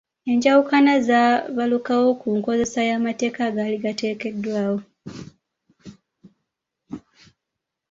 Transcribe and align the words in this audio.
Enjawukana 0.31 0.93
zaabalukawo 1.07 2.07
ku 2.21 2.27
nkozesa 2.37 2.79
y’amateeka 2.89 3.39
agaali 3.49 3.77
gateekeddwawo. 3.83 4.79